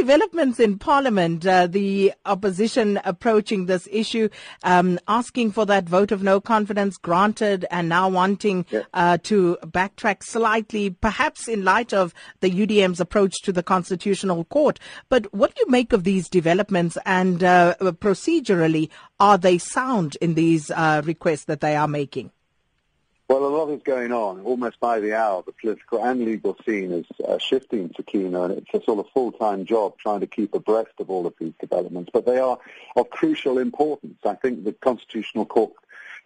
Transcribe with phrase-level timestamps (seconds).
[0.00, 4.30] developments in Parliament, uh, the opposition approaching this issue,
[4.64, 10.22] um, asking for that vote of no confidence granted, and now wanting uh, to backtrack
[10.22, 14.80] slightly, perhaps in light of the UDM's approach to the Constitutional Court.
[15.10, 18.88] But what do you make of these developments, and uh, procedurally,
[19.18, 22.30] are they sound in these uh, requests that they are making?
[23.30, 24.40] Well, a lot is going on.
[24.40, 28.58] Almost by the hour, the political and legal scene is uh, shifting to Kino, and
[28.58, 32.10] it's a sort of full-time job trying to keep abreast of all of these developments.
[32.12, 32.58] But they are
[32.96, 34.18] of crucial importance.
[34.26, 35.74] I think the Constitutional Court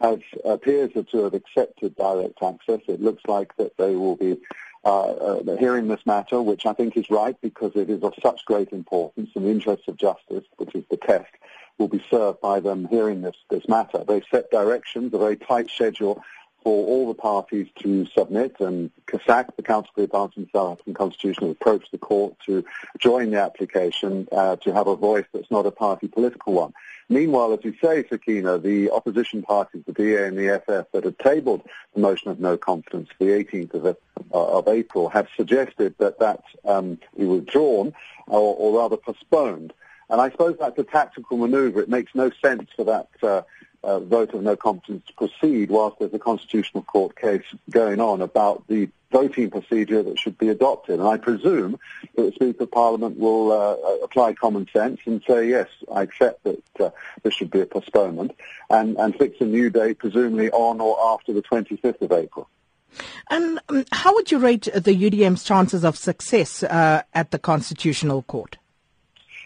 [0.00, 2.80] has appears to have accepted direct access.
[2.88, 4.36] It looks like that they will be
[4.84, 8.44] uh, uh, hearing this matter, which I think is right because it is of such
[8.44, 11.30] great importance, and the interests of justice, which is the test,
[11.78, 14.02] will be served by them hearing this, this matter.
[14.02, 16.24] They've set directions, a very tight schedule
[16.68, 20.92] for all the parties to submit and CASAC, the Council for the Advancement South African
[20.92, 22.62] Constitution, approached the court to
[22.98, 26.74] join the application uh, to have a voice that's not a party political one.
[27.08, 31.18] Meanwhile, as you say, Sakina, the opposition parties, the DA and the EFF, that had
[31.18, 31.62] tabled
[31.94, 33.94] the motion of no confidence the 18th of, uh,
[34.30, 37.94] of April, have suggested that that um, be withdrawn
[38.26, 39.72] or, or rather postponed.
[40.10, 41.80] And I suppose that's a tactical maneuver.
[41.80, 43.42] It makes no sense for that uh,
[43.84, 48.20] uh, vote of no confidence to proceed whilst there's a constitutional court case going on
[48.20, 50.98] about the voting procedure that should be adopted.
[50.98, 51.78] And I presume
[52.14, 56.44] that the Speaker of Parliament will uh, apply common sense and say, yes, I accept
[56.44, 56.90] that uh,
[57.22, 58.32] there should be a postponement
[58.68, 62.48] and, and fix a new date, presumably on or after the 25th of April.
[63.30, 68.22] And um, how would you rate the UDM's chances of success uh, at the Constitutional
[68.22, 68.58] Court?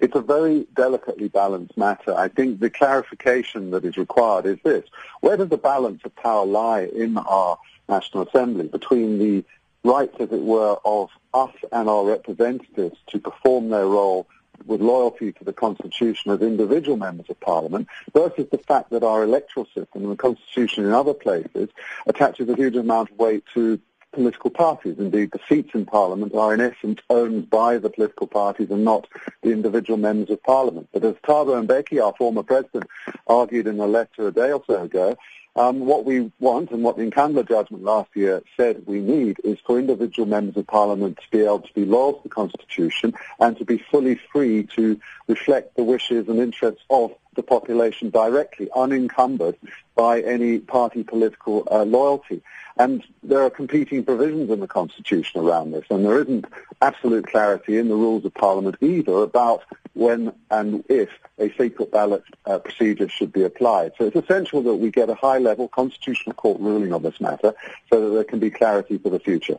[0.00, 2.14] It's a very delicately balanced matter.
[2.14, 4.84] I think the clarification that is required is this.
[5.20, 7.58] Where does the balance of power lie in our
[7.88, 9.44] National Assembly between the
[9.84, 14.26] rights, as it were, of us and our representatives to perform their role
[14.66, 19.22] with loyalty to the Constitution as individual members of Parliament versus the fact that our
[19.22, 21.68] electoral system and the Constitution in other places
[22.06, 23.78] attaches a huge amount of weight to
[24.16, 24.96] political parties.
[24.98, 29.06] Indeed, the seats in Parliament are in essence owned by the political parties and not
[29.42, 30.88] the individual members of Parliament.
[30.90, 32.84] But as Thabo Mbeki, our former president,
[33.26, 35.16] argued in a letter a day or so ago,
[35.54, 39.58] um, what we want and what the Nkandla judgment last year said we need is
[39.66, 43.56] for individual members of Parliament to be able to be loyal to the Constitution and
[43.58, 44.98] to be fully free to
[45.28, 49.56] reflect the wishes and interests of the population directly, unencumbered
[49.94, 52.42] by any party political uh, loyalty.
[52.78, 56.44] And there are competing provisions in the Constitution around this, and there isn't
[56.82, 59.62] absolute clarity in the rules of Parliament either about
[59.94, 61.08] when and if
[61.38, 63.92] a secret ballot uh, procedure should be applied.
[63.96, 67.54] So it's essential that we get a high-level constitutional court ruling on this matter
[67.90, 69.58] so that there can be clarity for the future.